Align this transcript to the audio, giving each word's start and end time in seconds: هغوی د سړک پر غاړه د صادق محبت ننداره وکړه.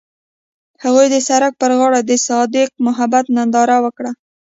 هغوی 0.83 1.07
د 1.11 1.15
سړک 1.27 1.53
پر 1.61 1.71
غاړه 1.79 1.99
د 2.03 2.11
صادق 2.27 2.69
محبت 2.85 3.25
ننداره 3.35 3.77
وکړه. 3.85 4.11